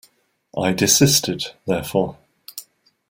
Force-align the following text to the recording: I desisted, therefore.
I 0.57 0.71
desisted, 0.73 1.51
therefore. 1.67 2.17